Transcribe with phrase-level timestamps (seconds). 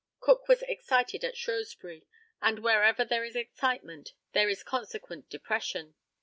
[0.19, 2.07] Cook was excited at Shrewsbury,
[2.41, 5.93] and wherever there is excitement there is consequent depression.